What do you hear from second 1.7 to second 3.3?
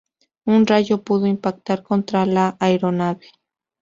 contra la aeronave.